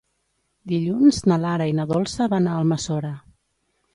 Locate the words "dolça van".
1.93-2.47